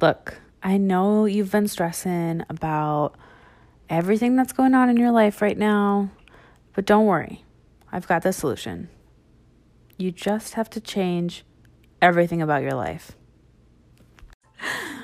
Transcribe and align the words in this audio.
Look, 0.00 0.40
I 0.62 0.76
know 0.76 1.24
you've 1.24 1.52
been 1.52 1.68
stressing 1.68 2.42
about 2.48 3.14
everything 3.88 4.34
that's 4.34 4.52
going 4.52 4.74
on 4.74 4.90
in 4.90 4.96
your 4.96 5.12
life 5.12 5.40
right 5.40 5.56
now, 5.56 6.10
but 6.72 6.84
don't 6.84 7.06
worry. 7.06 7.44
I've 7.92 8.08
got 8.08 8.22
the 8.22 8.32
solution. 8.32 8.88
You 9.96 10.10
just 10.10 10.54
have 10.54 10.68
to 10.70 10.80
change 10.80 11.44
everything 12.02 12.42
about 12.42 12.62
your 12.62 12.72
life. 12.72 13.12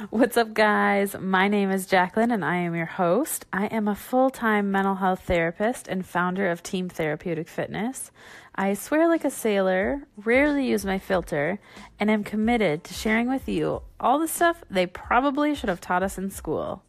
What's 0.09 0.39
up, 0.39 0.55
guys? 0.55 1.15
My 1.21 1.47
name 1.49 1.71
is 1.71 1.85
Jacqueline, 1.85 2.31
and 2.31 2.43
I 2.43 2.57
am 2.57 2.75
your 2.75 2.87
host. 2.87 3.45
I 3.53 3.67
am 3.67 3.87
a 3.87 3.95
full 3.95 4.31
time 4.31 4.71
mental 4.71 4.95
health 4.95 5.25
therapist 5.27 5.89
and 5.89 6.07
founder 6.07 6.51
of 6.51 6.63
Team 6.63 6.89
Therapeutic 6.89 7.49
Fitness. 7.49 8.11
I 8.55 8.73
swear 8.73 9.09
like 9.09 9.27
a 9.27 9.31
sailor, 9.31 10.07
rarely 10.17 10.65
use 10.67 10.87
my 10.87 10.99
filter, 10.99 11.61
and 11.99 12.11
am 12.11 12.25
committed 12.25 12.83
to 12.85 12.95
sharing 12.95 13.29
with 13.29 13.47
you 13.47 13.83
all 14.01 14.19
the 14.19 14.27
stuff 14.27 14.65
they 14.71 14.87
probably 14.87 15.55
should 15.55 15.69
have 15.69 15.83
taught 15.83 16.03
us 16.03 16.17
in 16.17 16.31
school. 16.31 16.83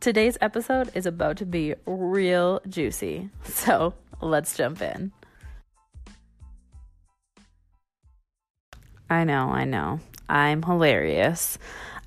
Today's 0.00 0.38
episode 0.40 0.90
is 0.94 1.04
about 1.04 1.36
to 1.36 1.44
be 1.44 1.74
real 1.84 2.62
juicy, 2.66 3.28
so 3.44 3.92
let's 4.22 4.56
jump 4.56 4.80
in. 4.80 5.12
I 9.10 9.24
know, 9.24 9.50
I 9.50 9.64
know. 9.64 10.00
I'm 10.28 10.62
hilarious. 10.62 11.58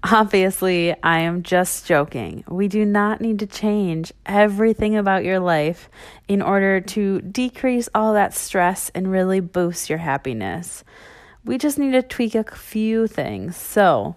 Obviously, 0.02 0.96
I 1.04 1.20
am 1.20 1.44
just 1.44 1.86
joking. 1.86 2.46
We 2.48 2.70
do 2.70 2.86
not 2.86 3.20
need 3.20 3.40
to 3.40 3.46
change 3.48 4.14
everything 4.26 4.96
about 4.96 5.26
your 5.26 5.40
life 5.40 5.90
in 6.30 6.42
order 6.42 6.80
to 6.80 7.20
decrease 7.20 7.90
all 7.94 8.14
that 8.14 8.34
stress 8.34 8.90
and 8.96 9.12
really 9.12 9.42
boost 9.42 9.90
your 9.90 10.00
happiness. 10.00 10.86
We 11.44 11.58
just 11.58 11.78
need 11.78 11.92
to 11.92 12.02
tweak 12.02 12.34
a 12.34 12.46
few 12.46 13.08
things. 13.08 13.58
So, 13.58 14.16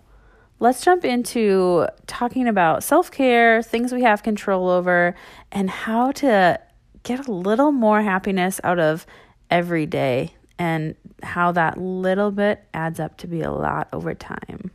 let's 0.61 0.85
jump 0.85 1.05
into 1.05 1.89
talking 2.07 2.47
about 2.47 2.85
self 2.85 3.11
care, 3.11 3.61
things 3.61 3.93
we 3.93 4.03
have 4.03 4.23
control 4.23 4.69
over, 4.69 5.17
and 5.51 5.69
how 5.69 6.13
to 6.13 6.61
get 7.03 7.27
a 7.27 7.33
little 7.33 7.73
more 7.73 8.03
happiness 8.03 8.61
out 8.63 8.79
of 8.79 9.05
every 9.51 9.87
day 9.87 10.35
and 10.61 10.95
how 11.25 11.51
that 11.51 11.77
little 11.77 12.31
bit 12.31 12.65
adds 12.73 13.01
up 13.01 13.17
to 13.19 13.27
be 13.27 13.41
a 13.41 13.51
lot 13.51 13.89
over 13.93 14.15
time. 14.15 14.71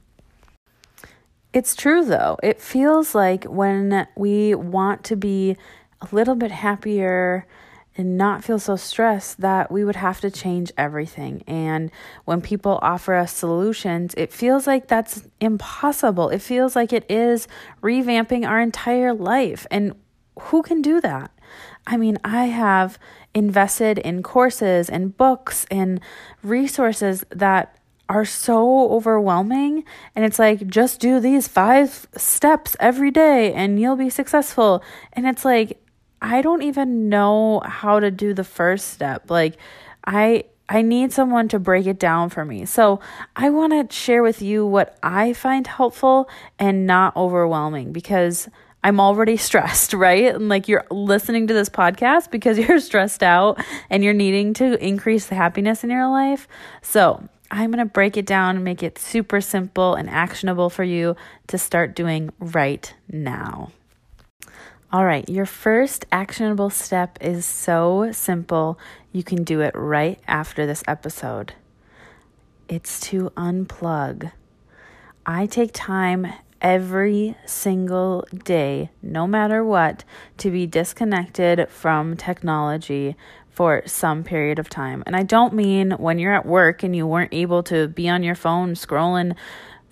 It's 1.53 1.75
true 1.75 2.05
though. 2.05 2.37
It 2.43 2.61
feels 2.61 3.15
like 3.15 3.45
when 3.45 4.07
we 4.15 4.53
want 4.55 5.03
to 5.05 5.15
be 5.15 5.57
a 6.01 6.07
little 6.11 6.35
bit 6.35 6.51
happier 6.51 7.47
and 7.97 8.15
not 8.15 8.43
feel 8.43 8.59
so 8.59 8.75
stressed 8.75 9.41
that 9.41 9.71
we 9.71 9.83
would 9.83 9.95
have 9.95 10.21
to 10.21 10.29
change 10.29 10.71
everything. 10.77 11.43
And 11.47 11.89
when 12.25 12.41
people 12.41 12.77
offer 12.81 13.15
us 13.15 13.33
solutions, 13.33 14.13
it 14.15 14.31
feels 14.31 14.67
like 14.67 14.87
that's 14.87 15.27
impossible. 15.39 16.29
It 16.29 16.41
feels 16.41 16.75
like 16.75 16.93
it 16.93 17.09
is 17.09 17.47
revamping 17.81 18.47
our 18.47 18.61
entire 18.61 19.13
life. 19.13 19.65
And 19.71 19.95
who 20.39 20.61
can 20.61 20.83
do 20.83 21.01
that? 21.01 21.31
I 21.87 21.97
mean, 21.97 22.19
I 22.23 22.45
have 22.45 22.99
invested 23.33 23.97
in 23.97 24.21
courses 24.21 24.89
and 24.89 25.17
books 25.17 25.65
and 25.71 25.99
resources 26.43 27.25
that 27.29 27.76
are 28.09 28.25
so 28.25 28.91
overwhelming. 28.91 29.83
And 30.15 30.23
it's 30.25 30.39
like, 30.39 30.67
just 30.67 30.99
do 30.99 31.19
these 31.19 31.47
five 31.47 32.07
steps 32.15 32.75
every 32.79 33.11
day 33.11 33.53
and 33.53 33.79
you'll 33.79 33.95
be 33.95 34.09
successful. 34.09 34.83
And 35.13 35.27
it's 35.27 35.43
like, 35.43 35.81
I 36.21 36.41
don't 36.41 36.63
even 36.63 37.09
know 37.09 37.61
how 37.63 37.99
to 37.99 38.09
do 38.09 38.33
the 38.33 38.43
first 38.43 38.89
step. 38.89 39.29
Like, 39.29 39.57
I. 40.05 40.45
I 40.69 40.81
need 40.81 41.13
someone 41.13 41.47
to 41.47 41.59
break 41.59 41.87
it 41.87 41.97
down 41.97 42.29
for 42.29 42.43
me. 42.43 42.65
So, 42.65 42.99
I 43.37 43.51
want 43.51 43.71
to 43.89 43.95
share 43.95 44.21
with 44.21 44.41
you 44.41 44.65
what 44.65 44.97
I 45.01 45.31
find 45.31 45.65
helpful 45.65 46.29
and 46.59 46.85
not 46.85 47.15
overwhelming 47.15 47.93
because 47.93 48.49
I'm 48.83 48.99
already 48.99 49.37
stressed, 49.47 49.93
right? 49.93 50.33
And 50.35 50.49
like 50.49 50.67
you're 50.67 50.85
listening 50.91 51.47
to 51.47 51.53
this 51.53 51.69
podcast 51.69 52.31
because 52.31 52.57
you're 52.67 52.79
stressed 52.79 53.23
out 53.23 53.63
and 53.89 54.03
you're 54.03 54.13
needing 54.13 54.53
to 54.55 54.83
increase 54.85 55.27
the 55.27 55.35
happiness 55.35 55.83
in 55.83 55.89
your 55.89 56.09
life. 56.09 56.47
So, 56.81 57.27
I'm 57.49 57.71
going 57.71 57.85
to 57.85 57.91
break 57.91 58.17
it 58.17 58.25
down 58.25 58.55
and 58.55 58.65
make 58.65 58.83
it 58.83 58.97
super 58.97 59.41
simple 59.41 59.95
and 59.95 60.09
actionable 60.09 60.69
for 60.69 60.83
you 60.83 61.15
to 61.47 61.57
start 61.57 61.95
doing 61.95 62.31
right 62.39 62.93
now. 63.09 63.71
All 64.91 65.05
right, 65.05 65.27
your 65.27 65.45
first 65.45 66.05
actionable 66.11 66.69
step 66.69 67.17
is 67.19 67.45
so 67.45 68.09
simple, 68.13 68.79
you 69.11 69.21
can 69.21 69.43
do 69.43 69.61
it 69.61 69.73
right 69.75 70.19
after 70.27 70.65
this 70.65 70.83
episode. 70.87 71.53
It's 72.69 72.99
to 73.01 73.31
unplug. 73.31 74.31
I 75.25 75.45
take 75.45 75.71
time 75.73 76.27
every 76.61 77.35
single 77.45 78.25
day, 78.45 78.89
no 79.01 79.27
matter 79.27 79.63
what, 79.63 80.03
to 80.37 80.51
be 80.51 80.65
disconnected 80.65 81.69
from 81.69 82.15
technology 82.15 83.15
for 83.57 83.81
some 83.87 84.23
period 84.23 84.59
of 84.59 84.69
time. 84.69 85.01
And 85.07 85.15
I 85.15 85.23
don't 85.23 85.51
mean 85.51 85.89
when 85.93 86.19
you're 86.19 86.35
at 86.35 86.45
work 86.45 86.83
and 86.83 86.95
you 86.95 87.07
weren't 87.07 87.33
able 87.33 87.63
to 87.63 87.87
be 87.87 88.07
on 88.07 88.21
your 88.21 88.35
phone 88.35 88.75
scrolling 88.75 89.35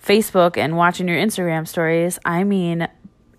Facebook 0.00 0.56
and 0.56 0.76
watching 0.76 1.08
your 1.08 1.16
Instagram 1.16 1.66
stories. 1.66 2.16
I 2.24 2.44
mean 2.44 2.86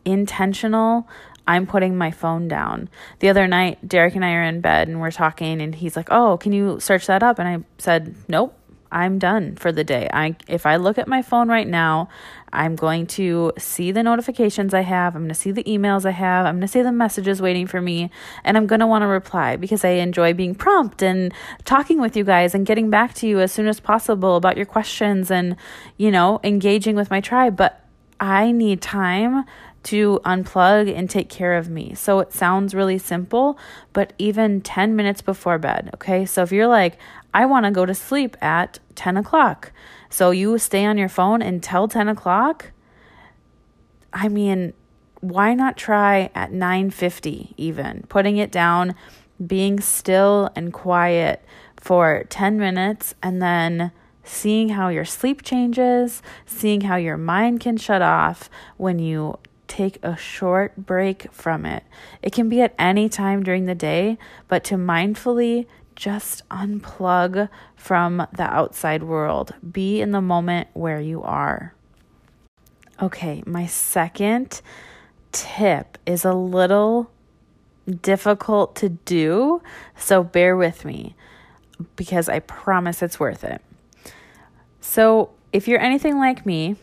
intentional. 0.03 1.07
I'm 1.47 1.65
putting 1.65 1.97
my 1.97 2.11
phone 2.11 2.49
down. 2.49 2.89
The 3.19 3.29
other 3.29 3.47
night, 3.47 3.87
Derek 3.87 4.15
and 4.15 4.25
I 4.25 4.33
are 4.33 4.43
in 4.43 4.59
bed 4.59 4.89
and 4.89 4.99
we're 4.99 5.11
talking, 5.11 5.61
and 5.61 5.73
he's 5.73 5.95
like, 5.95 6.09
Oh, 6.11 6.35
can 6.35 6.51
you 6.51 6.81
search 6.81 7.07
that 7.07 7.23
up? 7.23 7.39
And 7.39 7.47
I 7.47 7.65
said, 7.77 8.13
Nope. 8.27 8.53
I'm 8.91 9.19
done 9.19 9.55
for 9.55 9.71
the 9.71 9.83
day. 9.83 10.09
I 10.13 10.35
if 10.47 10.65
I 10.65 10.77
look 10.77 10.97
at 10.97 11.07
my 11.07 11.21
phone 11.21 11.49
right 11.49 11.67
now, 11.67 12.09
I'm 12.53 12.75
going 12.75 13.07
to 13.07 13.51
see 13.57 13.91
the 13.91 14.03
notifications 14.03 14.73
I 14.73 14.81
have, 14.81 15.15
I'm 15.15 15.23
going 15.23 15.29
to 15.29 15.35
see 15.35 15.51
the 15.51 15.63
emails 15.63 16.05
I 16.05 16.11
have, 16.11 16.45
I'm 16.45 16.55
going 16.55 16.61
to 16.61 16.67
see 16.67 16.81
the 16.81 16.91
messages 16.91 17.41
waiting 17.41 17.67
for 17.67 17.81
me, 17.81 18.09
and 18.43 18.57
I'm 18.57 18.67
going 18.67 18.79
to 18.79 18.87
want 18.87 19.03
to 19.03 19.07
reply 19.07 19.57
because 19.57 19.83
I 19.83 19.89
enjoy 19.89 20.33
being 20.33 20.55
prompt 20.55 21.01
and 21.03 21.33
talking 21.65 21.99
with 21.99 22.15
you 22.15 22.23
guys 22.23 22.55
and 22.55 22.65
getting 22.65 22.89
back 22.89 23.13
to 23.15 23.27
you 23.27 23.39
as 23.41 23.51
soon 23.51 23.67
as 23.67 23.79
possible 23.79 24.35
about 24.37 24.57
your 24.57 24.65
questions 24.65 25.29
and, 25.29 25.55
you 25.97 26.09
know, 26.11 26.39
engaging 26.43 26.95
with 26.95 27.11
my 27.11 27.19
tribe, 27.19 27.57
but 27.57 27.83
I 28.19 28.51
need 28.51 28.81
time 28.81 29.45
to 29.83 30.19
unplug 30.25 30.93
and 30.93 31.09
take 31.09 31.29
care 31.29 31.55
of 31.55 31.69
me. 31.69 31.93
So 31.95 32.19
it 32.19 32.33
sounds 32.33 32.75
really 32.75 32.97
simple, 32.97 33.57
but 33.93 34.11
even 34.17 34.59
10 34.59 34.95
minutes 34.95 35.21
before 35.21 35.57
bed, 35.57 35.91
okay? 35.93 36.25
So 36.25 36.41
if 36.43 36.51
you're 36.51 36.67
like, 36.67 36.97
I 37.37 37.45
want 37.45 37.65
to 37.65 37.71
go 37.71 37.85
to 37.85 37.93
sleep 37.93 38.35
at 38.41 38.79
10 38.95 39.15
o'clock, 39.15 39.71
so 40.09 40.31
you 40.31 40.57
stay 40.57 40.85
on 40.85 40.97
your 40.97 41.07
phone 41.07 41.43
until 41.43 41.87
10 41.87 42.07
o'clock, 42.07 42.71
I 44.11 44.27
mean, 44.27 44.73
why 45.19 45.53
not 45.53 45.77
try 45.77 46.31
at 46.33 46.51
9:50 46.51 47.53
even? 47.55 48.05
Putting 48.09 48.37
it 48.37 48.51
down 48.51 48.95
being 49.45 49.79
still 49.79 50.49
and 50.55 50.73
quiet 50.73 51.45
for 51.75 52.23
10 52.27 52.57
minutes 52.57 53.13
and 53.21 53.39
then 53.39 53.91
seeing 54.23 54.69
how 54.69 54.89
your 54.89 55.05
sleep 55.05 55.43
changes, 55.43 56.23
seeing 56.47 56.81
how 56.81 56.95
your 56.95 57.17
mind 57.17 57.59
can 57.59 57.77
shut 57.77 58.01
off 58.01 58.49
when 58.77 58.97
you 58.97 59.37
take 59.67 59.99
a 60.01 60.17
short 60.17 60.75
break 60.75 61.31
from 61.31 61.67
it. 61.67 61.83
It 62.23 62.33
can 62.33 62.49
be 62.49 62.61
at 62.61 62.73
any 62.79 63.09
time 63.09 63.43
during 63.43 63.65
the 63.65 63.75
day, 63.75 64.17
but 64.47 64.63
to 64.63 64.75
mindfully 64.75 65.67
just 65.97 66.47
unplug 66.49 67.49
from 67.75 68.25
the 68.31 68.43
outside 68.43 69.03
world. 69.03 69.53
Be 69.69 69.99
in 69.99 70.11
the 70.11 70.21
moment 70.21 70.69
where 70.73 71.01
you 71.01 71.23
are. 71.23 71.73
Okay, 73.01 73.43
my 73.45 73.65
second 73.65 74.61
tip 75.31 75.97
is 76.05 76.23
a 76.23 76.33
little 76.33 77.11
difficult 78.01 78.75
to 78.77 78.89
do, 78.89 79.61
so 79.95 80.23
bear 80.23 80.55
with 80.55 80.85
me 80.85 81.15
because 81.95 82.29
I 82.29 82.39
promise 82.39 83.01
it's 83.01 83.19
worth 83.19 83.43
it. 83.43 83.61
So, 84.81 85.31
if 85.51 85.67
you're 85.67 85.79
anything 85.79 86.17
like 86.17 86.45
me 86.45 86.75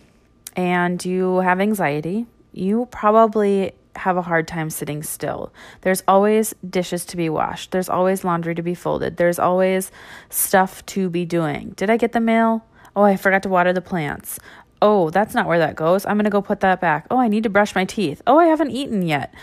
and 0.56 1.04
you 1.04 1.38
have 1.38 1.60
anxiety, 1.60 2.27
you 2.53 2.89
probably 2.91 3.72
have 3.96 4.16
a 4.16 4.22
hard 4.22 4.48
time 4.48 4.70
sitting 4.70 5.02
still. 5.02 5.52
There's 5.82 6.02
always 6.08 6.54
dishes 6.68 7.04
to 7.06 7.16
be 7.16 7.28
washed. 7.28 7.70
There's 7.70 7.88
always 7.88 8.24
laundry 8.24 8.54
to 8.54 8.62
be 8.62 8.74
folded. 8.74 9.16
There's 9.16 9.38
always 9.38 9.91
stuff 10.30 10.84
to 10.86 11.08
be 11.10 11.24
doing. 11.24 11.70
Did 11.76 11.91
I 11.91 11.96
get 11.96 12.12
the 12.12 12.20
mail? 12.20 12.64
Oh, 12.96 13.02
I 13.02 13.16
forgot 13.16 13.42
to 13.44 13.48
water 13.48 13.72
the 13.72 13.80
plants. 13.80 14.38
Oh, 14.80 15.10
that's 15.10 15.34
not 15.34 15.46
where 15.46 15.58
that 15.58 15.76
goes. 15.76 16.04
I'm 16.04 16.16
going 16.16 16.24
to 16.24 16.30
go 16.30 16.42
put 16.42 16.60
that 16.60 16.80
back. 16.80 17.06
Oh, 17.10 17.18
I 17.18 17.28
need 17.28 17.44
to 17.44 17.50
brush 17.50 17.74
my 17.74 17.84
teeth. 17.84 18.20
Oh, 18.26 18.38
I 18.38 18.46
haven't 18.46 18.70
eaten 18.70 19.02
yet. 19.02 19.34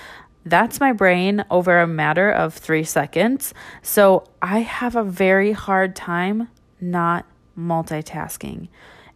That's 0.45 0.80
my 0.80 0.92
brain 0.94 1.45
over 1.50 1.80
a 1.80 1.88
matter 1.88 2.31
of 2.31 2.53
three 2.53 2.83
seconds. 2.83 3.53
So 3.81 4.25
I 4.42 4.59
have 4.59 4.95
a 4.95 5.03
very 5.03 5.51
hard 5.51 5.95
time 5.95 6.50
not 6.80 7.25
multitasking. 7.57 8.69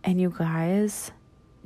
And 0.03 0.21
you 0.21 0.33
guys, 0.37 1.11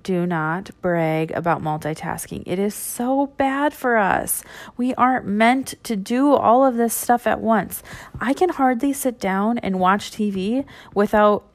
do 0.03 0.25
not 0.25 0.71
brag 0.81 1.31
about 1.31 1.61
multitasking. 1.61 2.43
It 2.45 2.59
is 2.59 2.73
so 2.75 3.27
bad 3.37 3.73
for 3.73 3.97
us. 3.97 4.43
We 4.77 4.93
aren't 4.95 5.25
meant 5.25 5.75
to 5.83 5.95
do 5.95 6.33
all 6.33 6.65
of 6.65 6.75
this 6.75 6.93
stuff 6.93 7.27
at 7.27 7.41
once. 7.41 7.83
I 8.19 8.33
can 8.33 8.49
hardly 8.49 8.93
sit 8.93 9.19
down 9.19 9.57
and 9.59 9.79
watch 9.79 10.11
TV 10.11 10.65
without 10.93 11.45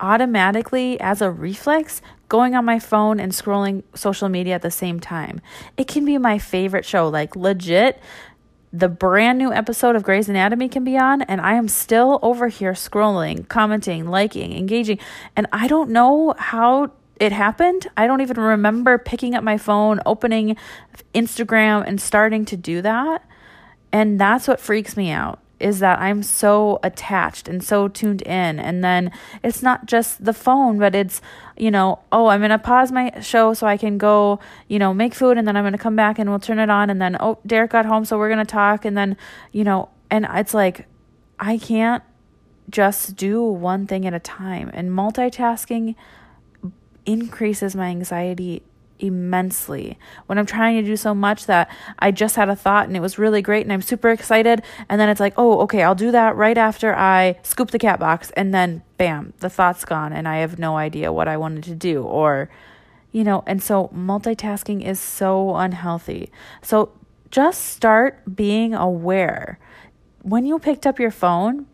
automatically, 0.00 1.00
as 1.00 1.22
a 1.22 1.30
reflex, 1.30 2.02
going 2.28 2.54
on 2.54 2.64
my 2.64 2.78
phone 2.78 3.20
and 3.20 3.32
scrolling 3.32 3.82
social 3.94 4.28
media 4.28 4.54
at 4.54 4.62
the 4.62 4.70
same 4.70 5.00
time. 5.00 5.40
It 5.76 5.86
can 5.86 6.04
be 6.04 6.18
my 6.18 6.38
favorite 6.38 6.84
show, 6.84 7.08
like 7.08 7.36
legit. 7.36 8.00
The 8.72 8.88
brand 8.88 9.38
new 9.38 9.52
episode 9.52 9.94
of 9.94 10.02
Grey's 10.02 10.28
Anatomy 10.28 10.68
can 10.68 10.82
be 10.82 10.98
on, 10.98 11.22
and 11.22 11.40
I 11.40 11.54
am 11.54 11.68
still 11.68 12.18
over 12.22 12.48
here 12.48 12.72
scrolling, 12.72 13.46
commenting, 13.46 14.08
liking, 14.08 14.52
engaging. 14.52 14.98
And 15.36 15.46
I 15.52 15.68
don't 15.68 15.90
know 15.90 16.34
how 16.36 16.90
it 17.20 17.32
happened. 17.32 17.86
I 17.96 18.06
don't 18.06 18.20
even 18.20 18.38
remember 18.38 18.98
picking 18.98 19.34
up 19.34 19.44
my 19.44 19.56
phone, 19.56 20.00
opening 20.04 20.56
Instagram, 21.14 21.84
and 21.86 22.00
starting 22.00 22.44
to 22.46 22.56
do 22.56 22.82
that. 22.82 23.24
And 23.92 24.20
that's 24.20 24.48
what 24.48 24.60
freaks 24.60 24.96
me 24.96 25.10
out 25.10 25.40
is 25.60 25.78
that 25.78 25.98
I'm 26.00 26.22
so 26.22 26.78
attached 26.82 27.48
and 27.48 27.62
so 27.62 27.88
tuned 27.88 28.22
in. 28.22 28.58
And 28.58 28.82
then 28.82 29.12
it's 29.42 29.62
not 29.62 29.86
just 29.86 30.24
the 30.24 30.32
phone, 30.32 30.78
but 30.78 30.94
it's, 30.94 31.22
you 31.56 31.70
know, 31.70 32.00
oh, 32.12 32.26
I'm 32.26 32.40
going 32.40 32.50
to 32.50 32.58
pause 32.58 32.90
my 32.90 33.18
show 33.20 33.54
so 33.54 33.66
I 33.66 33.76
can 33.76 33.96
go, 33.96 34.40
you 34.68 34.78
know, 34.78 34.92
make 34.92 35.14
food 35.14 35.38
and 35.38 35.46
then 35.46 35.56
I'm 35.56 35.62
going 35.62 35.72
to 35.72 35.78
come 35.78 35.96
back 35.96 36.18
and 36.18 36.28
we'll 36.28 36.40
turn 36.40 36.58
it 36.58 36.70
on. 36.70 36.90
And 36.90 37.00
then, 37.00 37.16
oh, 37.20 37.38
Derek 37.46 37.70
got 37.70 37.86
home, 37.86 38.04
so 38.04 38.18
we're 38.18 38.28
going 38.28 38.44
to 38.44 38.50
talk. 38.50 38.84
And 38.84 38.96
then, 38.96 39.16
you 39.52 39.64
know, 39.64 39.88
and 40.10 40.26
it's 40.34 40.54
like, 40.54 40.86
I 41.38 41.56
can't 41.58 42.02
just 42.68 43.16
do 43.16 43.42
one 43.42 43.86
thing 43.86 44.06
at 44.06 44.12
a 44.12 44.20
time. 44.20 44.70
And 44.74 44.90
multitasking 44.90 45.94
increases 47.06 47.74
my 47.76 47.88
anxiety 47.88 48.62
immensely 48.98 49.98
when 50.26 50.38
I'm 50.38 50.46
trying 50.46 50.80
to 50.80 50.86
do 50.86 50.96
so 50.96 51.14
much 51.14 51.46
that 51.46 51.70
I 51.98 52.10
just 52.10 52.36
had 52.36 52.48
a 52.48 52.56
thought 52.56 52.86
and 52.86 52.96
it 52.96 53.00
was 53.00 53.18
really 53.18 53.42
great 53.42 53.64
and 53.64 53.72
I'm 53.72 53.82
super 53.82 54.10
excited. 54.10 54.62
And 54.88 55.00
then 55.00 55.08
it's 55.08 55.20
like, 55.20 55.34
oh, 55.36 55.60
okay, 55.60 55.82
I'll 55.82 55.94
do 55.94 56.10
that 56.12 56.36
right 56.36 56.56
after 56.56 56.94
I 56.94 57.38
scoop 57.42 57.70
the 57.70 57.78
cat 57.78 57.98
box. 57.98 58.30
And 58.36 58.54
then 58.54 58.82
bam, 58.96 59.34
the 59.40 59.50
thought's 59.50 59.84
gone 59.84 60.12
and 60.12 60.28
I 60.28 60.38
have 60.38 60.58
no 60.58 60.76
idea 60.76 61.12
what 61.12 61.28
I 61.28 61.36
wanted 61.36 61.64
to 61.64 61.74
do. 61.74 62.02
Or, 62.02 62.50
you 63.12 63.24
know, 63.24 63.42
and 63.46 63.62
so 63.62 63.88
multitasking 63.94 64.84
is 64.84 65.00
so 65.00 65.56
unhealthy. 65.56 66.30
So 66.62 66.92
just 67.30 67.64
start 67.64 68.36
being 68.36 68.74
aware. 68.74 69.58
When 70.22 70.46
you 70.46 70.58
picked 70.58 70.86
up 70.86 70.98
your 70.98 71.10
phone, 71.10 71.66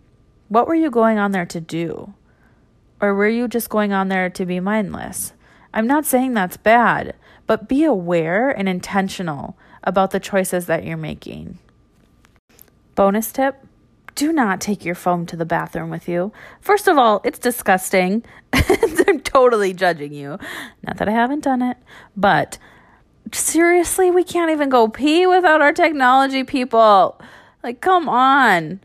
what 0.49 0.67
were 0.67 0.75
you 0.75 0.91
going 0.91 1.19
on 1.19 1.33
there 1.33 1.47
to 1.47 1.61
do? 1.61 2.15
Or 3.01 3.15
were 3.15 3.29
you 3.29 3.49
just 3.49 3.71
going 3.71 3.93
on 3.93 4.09
there 4.09 4.29
to 4.31 4.47
be 4.47 4.61
mindless? 4.61 5.33
I'm 5.73 5.87
not 5.87 6.05
saying 6.05 6.35
that's 6.35 6.57
bad, 6.57 7.15
but 7.47 7.69
be 7.69 7.85
aware 7.85 8.51
and 8.51 8.69
intentional 8.69 9.57
about 9.83 10.11
the 10.11 10.21
choices 10.21 10.67
that 10.67 10.85
you're 10.85 10.97
making. 10.97 11.59
Bonus 12.95 13.33
tip 13.33 13.65
do 14.15 14.33
not 14.33 14.61
take 14.61 14.85
your 14.85 14.95
phone 14.95 15.25
to 15.27 15.37
the 15.37 15.47
bathroom 15.47 15.89
with 15.89 16.09
you. 16.09 16.33
First 16.61 16.89
of 16.89 16.99
all, 16.99 17.23
it's 17.25 17.39
disgusting. 17.39 18.23
I'm 18.53 19.21
totally 19.21 19.73
judging 19.73 20.13
you. 20.13 20.39
Not 20.83 20.99
that 20.99 21.09
I 21.09 21.13
haven't 21.13 21.45
done 21.45 21.63
it, 21.63 21.79
but 22.17 22.59
seriously, 23.33 24.11
we 24.11 24.25
can't 24.25 24.51
even 24.51 24.69
go 24.69 24.89
pee 24.89 25.27
without 25.27 25.63
our 25.63 25.73
technology, 25.73 26.45
people. 26.45 27.19
Like, 27.63 27.81
come 27.81 28.09
on. 28.09 28.81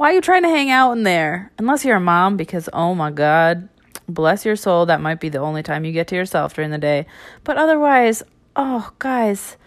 Why 0.00 0.12
are 0.12 0.14
you 0.14 0.22
trying 0.22 0.44
to 0.44 0.48
hang 0.48 0.70
out 0.70 0.92
in 0.92 1.02
there? 1.02 1.52
Unless 1.58 1.84
you're 1.84 1.98
a 1.98 2.00
mom, 2.00 2.38
because 2.38 2.70
oh 2.72 2.94
my 2.94 3.10
God, 3.10 3.68
bless 4.08 4.46
your 4.46 4.56
soul, 4.56 4.86
that 4.86 5.02
might 5.02 5.20
be 5.20 5.28
the 5.28 5.40
only 5.40 5.62
time 5.62 5.84
you 5.84 5.92
get 5.92 6.08
to 6.08 6.14
yourself 6.14 6.54
during 6.54 6.70
the 6.70 6.78
day. 6.78 7.04
But 7.44 7.58
otherwise, 7.58 8.22
oh, 8.56 8.92
guys, 8.98 9.58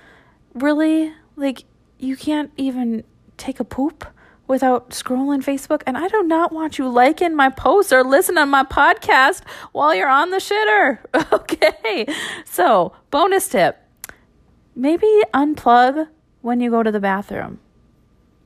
really? 0.56 1.14
Like, 1.36 1.66
you 2.00 2.18
can't 2.18 2.50
even 2.58 3.04
take 3.38 3.60
a 3.60 3.64
poop 3.64 4.08
without 4.48 4.90
scrolling 4.90 5.44
Facebook. 5.44 5.84
And 5.86 6.00
I 6.00 6.08
do 6.08 6.24
not 6.24 6.52
want 6.52 6.80
you 6.80 6.90
liking 6.90 7.36
my 7.36 7.50
posts 7.50 7.94
or 7.94 8.04
listening 8.04 8.42
to 8.42 8.48
my 8.48 8.64
podcast 8.64 9.44
while 9.72 9.94
you're 9.94 10.10
on 10.10 10.32
the 10.32 10.38
shitter. 10.38 10.98
Okay. 11.32 12.08
So, 12.44 12.94
bonus 13.12 13.50
tip 13.50 13.78
maybe 14.76 15.06
unplug 15.32 16.08
when 16.42 16.60
you 16.60 16.72
go 16.72 16.82
to 16.82 16.92
the 16.92 17.00
bathroom 17.00 17.60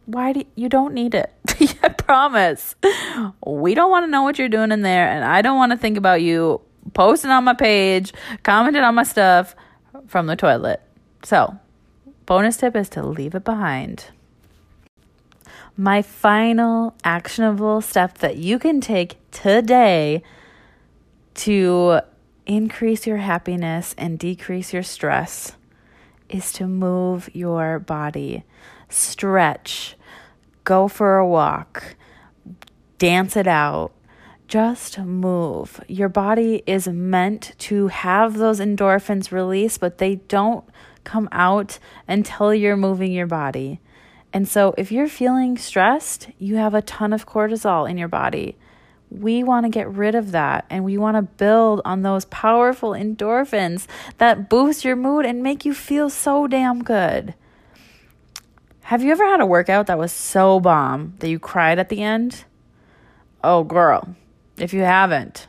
why 0.08 0.32
do 0.32 0.46
you, 0.56 0.70
don't 0.70 0.94
need 0.94 1.14
it? 1.14 1.34
I 1.84 1.90
promise. 1.90 2.76
We 3.46 3.76
don't 3.76 3.92
want 3.92 4.06
to 4.06 4.10
know 4.10 4.24
what 4.24 4.40
you're 4.40 4.50
doing 4.50 4.72
in 4.72 4.82
there, 4.82 5.10
and 5.10 5.24
I 5.24 5.42
don't 5.42 5.58
want 5.58 5.74
to 5.74 5.78
think 5.78 5.98
about 5.98 6.22
you 6.22 6.62
posting 6.94 7.30
on 7.30 7.44
my 7.44 7.54
page, 7.54 8.14
commenting 8.44 8.82
on 8.82 8.96
my 8.96 9.04
stuff 9.04 9.54
from 10.08 10.28
the 10.28 10.38
toilet. 10.38 10.82
So, 11.24 11.60
bonus 12.26 12.58
tip 12.58 12.76
is 12.76 12.88
to 12.90 13.06
leave 13.06 13.36
it 13.36 13.44
behind. 13.44 14.06
My 15.76 16.02
final 16.02 16.96
actionable 17.04 17.82
step 17.82 18.20
that 18.20 18.38
you 18.38 18.58
can 18.58 18.80
take 18.80 19.18
today 19.32 20.24
to 21.36 22.00
increase 22.46 23.06
your 23.06 23.18
happiness 23.18 23.94
and 23.98 24.18
decrease 24.18 24.72
your 24.72 24.84
stress 24.84 25.58
is 26.30 26.54
to 26.54 26.66
move 26.66 27.30
your 27.34 27.78
body. 27.78 28.44
Stretch, 28.90 29.97
go 30.68 30.90
for 30.90 31.16
a 31.16 31.26
walk, 31.26 31.96
dance 32.98 33.38
it 33.38 33.48
out. 33.48 33.94
Just 34.50 35.00
move. 35.00 35.80
Your 35.88 36.10
body 36.10 36.62
is 36.68 36.90
meant 36.90 37.54
to 37.60 37.88
have 37.88 38.34
those 38.34 38.60
endorphins 38.60 39.32
released, 39.32 39.80
but 39.80 39.98
they 39.98 40.16
don't 40.16 40.66
come 41.06 41.30
out 41.32 41.80
until 42.06 42.54
you're 42.54 42.76
moving 42.76 43.14
your 43.14 43.28
body. 43.28 43.80
And 44.34 44.46
so, 44.46 44.74
if 44.78 44.92
you're 44.92 45.08
feeling 45.08 45.58
stressed, 45.58 46.28
you 46.38 46.58
have 46.58 46.74
a 46.74 46.82
ton 46.82 47.14
of 47.14 47.26
cortisol 47.26 47.90
in 47.90 47.98
your 47.98 48.10
body. 48.10 48.58
We 49.10 49.44
want 49.44 49.66
to 49.66 49.70
get 49.70 49.90
rid 49.90 50.16
of 50.16 50.32
that 50.32 50.66
and 50.70 50.84
we 50.84 50.98
want 50.98 51.16
to 51.16 51.22
build 51.22 51.82
on 51.86 52.02
those 52.02 52.26
powerful 52.26 52.92
endorphins 52.92 53.88
that 54.18 54.50
boost 54.50 54.84
your 54.84 54.98
mood 54.98 55.26
and 55.26 55.42
make 55.42 55.64
you 55.64 55.74
feel 55.74 56.10
so 56.10 56.46
damn 56.46 56.84
good. 56.84 57.36
Have 58.88 59.04
you 59.04 59.12
ever 59.12 59.26
had 59.26 59.42
a 59.42 59.46
workout 59.46 59.88
that 59.88 59.98
was 59.98 60.14
so 60.14 60.62
bomb 60.62 61.16
that 61.20 61.28
you 61.28 61.40
cried 61.40 61.78
at 61.78 61.90
the 61.90 62.02
end? 62.02 62.46
Oh, 63.44 63.66
girl, 63.66 64.16
if 64.58 64.74
you 64.74 64.80
haven't, 64.80 65.48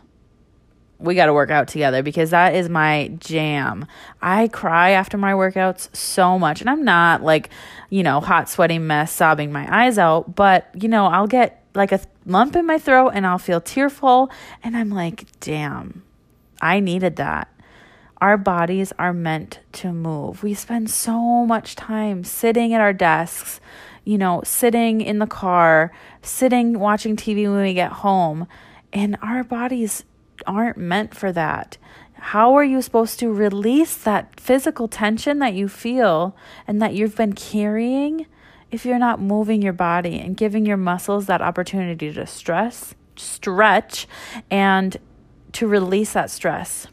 we 0.99 1.15
got 1.15 1.27
to 1.27 1.33
work 1.33 1.49
out 1.49 1.69
together 1.69 2.03
because 2.03 2.31
that 2.31 2.57
is 2.57 2.69
my 2.69 3.13
jam. 3.21 3.87
I 4.21 4.49
cry 4.49 4.91
after 4.91 5.17
my 5.17 5.35
workouts 5.35 5.95
so 5.95 6.37
much. 6.37 6.61
And 6.61 6.69
I'm 6.69 6.83
not 6.83 7.23
like, 7.23 7.51
you 7.91 8.03
know, 8.03 8.19
hot, 8.19 8.49
sweaty 8.49 8.81
mess, 8.81 9.13
sobbing 9.13 9.53
my 9.53 9.85
eyes 9.85 9.99
out, 9.99 10.35
but, 10.35 10.69
you 10.75 10.89
know, 10.89 11.07
I'll 11.07 11.29
get 11.29 11.65
like 11.77 11.93
a 11.93 12.01
lump 12.27 12.57
in 12.57 12.67
my 12.67 12.81
throat 12.81 13.11
and 13.11 13.25
I'll 13.25 13.39
feel 13.39 13.61
tearful. 13.61 14.33
And 14.65 14.77
I'm 14.77 14.91
like, 14.91 15.27
damn, 15.39 16.03
I 16.61 16.81
needed 16.81 17.15
that. 17.15 17.47
Our 18.21 18.37
bodies 18.37 18.93
are 18.99 19.13
meant 19.13 19.61
to 19.75 19.93
move. 19.93 20.43
We 20.43 20.55
spend 20.55 20.91
so 20.91 21.47
much 21.47 21.77
time 21.77 22.25
sitting 22.25 22.75
at 22.75 22.81
our 22.81 22.93
desks, 22.93 23.61
you 24.05 24.19
know, 24.19 24.43
sitting 24.45 25.01
in 25.01 25.21
the 25.21 25.27
car, 25.27 25.93
sitting 26.21 26.81
watching 26.81 27.15
TV 27.15 27.45
when 27.51 27.63
we 27.63 27.75
get 27.75 27.93
home, 27.93 28.49
and 28.93 29.17
our 29.23 29.45
bodies 29.45 30.05
aren't 30.47 30.79
meant 30.79 31.15
for 31.15 31.31
that. 31.31 31.79
How 32.15 32.55
are 32.55 32.65
you 32.65 32.83
supposed 32.83 33.21
to 33.21 33.33
release 33.33 33.97
that 33.99 34.41
physical 34.41 34.89
tension 34.89 35.39
that 35.39 35.55
you 35.55 35.69
feel 35.69 36.37
and 36.67 36.83
that 36.83 36.95
you've 36.95 37.15
been 37.15 37.35
carrying 37.35 38.27
if 38.73 38.85
you're 38.85 38.99
not 38.99 39.21
moving 39.21 39.63
your 39.63 39.73
body 39.73 40.19
and 40.19 40.37
giving 40.37 40.67
your 40.67 40.77
muscles 40.77 41.27
that 41.27 41.41
opportunity 41.41 42.13
to 42.13 42.27
stress, 42.27 42.95
stretch, 43.15 44.09
and 44.51 44.97
to 45.53 45.69
release 45.69 46.15
that 46.15 46.31
stress? 46.31 46.89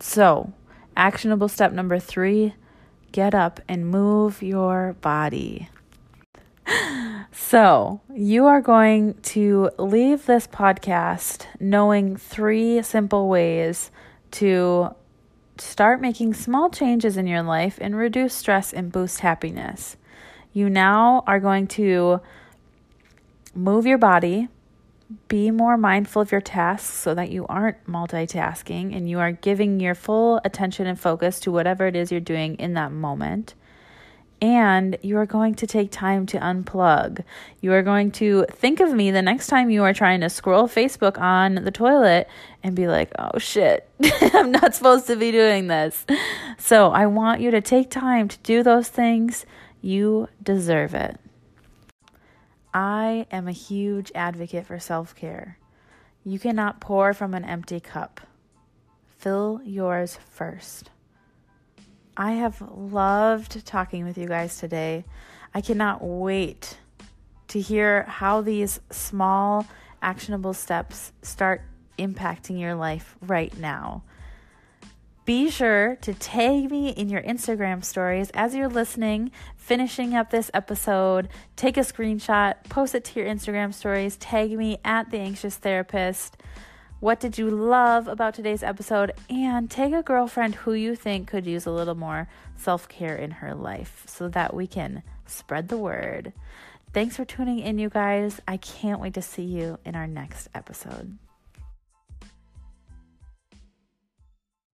So, 0.00 0.52
actionable 0.96 1.48
step 1.48 1.72
number 1.72 1.98
three 1.98 2.54
get 3.10 3.34
up 3.34 3.60
and 3.68 3.88
move 3.88 4.42
your 4.42 4.94
body. 5.00 5.68
So, 7.30 8.00
you 8.14 8.46
are 8.46 8.60
going 8.60 9.14
to 9.22 9.70
leave 9.78 10.26
this 10.26 10.46
podcast 10.46 11.46
knowing 11.58 12.16
three 12.16 12.82
simple 12.82 13.28
ways 13.28 13.90
to 14.32 14.94
start 15.56 16.00
making 16.00 16.34
small 16.34 16.68
changes 16.68 17.16
in 17.16 17.26
your 17.26 17.42
life 17.42 17.78
and 17.80 17.96
reduce 17.96 18.34
stress 18.34 18.72
and 18.72 18.92
boost 18.92 19.20
happiness. 19.20 19.96
You 20.52 20.68
now 20.68 21.24
are 21.26 21.40
going 21.40 21.66
to 21.68 22.20
move 23.54 23.86
your 23.86 23.98
body 23.98 24.48
be 25.28 25.50
more 25.50 25.76
mindful 25.76 26.20
of 26.22 26.32
your 26.32 26.40
tasks 26.40 26.92
so 26.92 27.14
that 27.14 27.30
you 27.30 27.46
aren't 27.46 27.82
multitasking 27.86 28.94
and 28.94 29.08
you 29.08 29.18
are 29.18 29.32
giving 29.32 29.80
your 29.80 29.94
full 29.94 30.40
attention 30.44 30.86
and 30.86 31.00
focus 31.00 31.40
to 31.40 31.52
whatever 31.52 31.86
it 31.86 31.96
is 31.96 32.12
you're 32.12 32.20
doing 32.20 32.56
in 32.56 32.74
that 32.74 32.92
moment. 32.92 33.54
And 34.40 34.96
you 35.02 35.16
are 35.16 35.26
going 35.26 35.56
to 35.56 35.66
take 35.66 35.90
time 35.90 36.24
to 36.26 36.38
unplug. 36.38 37.24
You 37.60 37.72
are 37.72 37.82
going 37.82 38.12
to 38.12 38.46
think 38.52 38.78
of 38.78 38.92
me 38.92 39.10
the 39.10 39.22
next 39.22 39.48
time 39.48 39.68
you 39.70 39.82
are 39.82 39.94
trying 39.94 40.20
to 40.20 40.30
scroll 40.30 40.68
Facebook 40.68 41.18
on 41.18 41.56
the 41.56 41.72
toilet 41.72 42.28
and 42.62 42.76
be 42.76 42.86
like, 42.86 43.10
oh 43.18 43.38
shit, 43.38 43.88
I'm 44.34 44.52
not 44.52 44.74
supposed 44.76 45.08
to 45.08 45.16
be 45.16 45.32
doing 45.32 45.66
this. 45.66 46.06
So 46.56 46.92
I 46.92 47.06
want 47.06 47.40
you 47.40 47.50
to 47.50 47.60
take 47.60 47.90
time 47.90 48.28
to 48.28 48.38
do 48.38 48.62
those 48.62 48.88
things. 48.88 49.44
You 49.80 50.28
deserve 50.42 50.94
it. 50.94 51.18
I 52.80 53.26
am 53.32 53.48
a 53.48 53.52
huge 53.52 54.12
advocate 54.14 54.64
for 54.64 54.78
self 54.78 55.16
care. 55.16 55.58
You 56.24 56.38
cannot 56.38 56.80
pour 56.80 57.12
from 57.12 57.34
an 57.34 57.44
empty 57.44 57.80
cup. 57.80 58.20
Fill 59.04 59.60
yours 59.64 60.16
first. 60.30 60.92
I 62.16 62.34
have 62.34 62.62
loved 62.70 63.66
talking 63.66 64.04
with 64.04 64.16
you 64.16 64.28
guys 64.28 64.58
today. 64.58 65.04
I 65.52 65.60
cannot 65.60 66.04
wait 66.04 66.78
to 67.48 67.60
hear 67.60 68.04
how 68.04 68.42
these 68.42 68.78
small, 68.92 69.66
actionable 70.00 70.54
steps 70.54 71.10
start 71.20 71.62
impacting 71.98 72.60
your 72.60 72.76
life 72.76 73.16
right 73.20 73.58
now. 73.58 74.04
Be 75.28 75.50
sure 75.50 75.96
to 75.96 76.14
tag 76.14 76.70
me 76.70 76.88
in 76.88 77.10
your 77.10 77.20
Instagram 77.20 77.84
stories 77.84 78.30
as 78.32 78.54
you're 78.54 78.66
listening, 78.66 79.30
finishing 79.56 80.14
up 80.14 80.30
this 80.30 80.50
episode. 80.54 81.28
Take 81.54 81.76
a 81.76 81.80
screenshot, 81.80 82.54
post 82.70 82.94
it 82.94 83.04
to 83.04 83.20
your 83.20 83.28
Instagram 83.28 83.74
stories, 83.74 84.16
tag 84.16 84.52
me 84.52 84.78
at 84.86 85.10
the 85.10 85.18
anxious 85.18 85.56
therapist. 85.56 86.38
What 87.00 87.20
did 87.20 87.36
you 87.36 87.50
love 87.50 88.08
about 88.08 88.32
today's 88.32 88.62
episode? 88.62 89.12
And 89.28 89.70
take 89.70 89.92
a 89.92 90.02
girlfriend 90.02 90.54
who 90.54 90.72
you 90.72 90.96
think 90.96 91.28
could 91.28 91.44
use 91.44 91.66
a 91.66 91.72
little 91.72 91.94
more 91.94 92.26
self 92.56 92.88
care 92.88 93.14
in 93.14 93.32
her 93.32 93.54
life 93.54 94.04
so 94.06 94.30
that 94.30 94.54
we 94.54 94.66
can 94.66 95.02
spread 95.26 95.68
the 95.68 95.76
word. 95.76 96.32
Thanks 96.94 97.16
for 97.16 97.26
tuning 97.26 97.58
in, 97.58 97.78
you 97.78 97.90
guys. 97.90 98.40
I 98.48 98.56
can't 98.56 98.98
wait 98.98 99.12
to 99.12 99.20
see 99.20 99.42
you 99.42 99.78
in 99.84 99.94
our 99.94 100.06
next 100.06 100.48
episode. 100.54 101.18